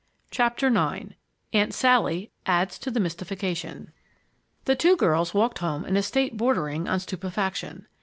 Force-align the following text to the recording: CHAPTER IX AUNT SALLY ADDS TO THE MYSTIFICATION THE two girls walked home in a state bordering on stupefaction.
CHAPTER 0.31 0.65
IX 0.75 1.13
AUNT 1.53 1.75
SALLY 1.75 2.31
ADDS 2.47 2.79
TO 2.79 2.89
THE 2.89 2.99
MYSTIFICATION 2.99 3.91
THE 4.65 4.75
two 4.75 4.97
girls 4.97 5.35
walked 5.35 5.59
home 5.59 5.85
in 5.85 5.95
a 5.95 6.01
state 6.01 6.37
bordering 6.37 6.87
on 6.89 6.99
stupefaction. 6.99 7.85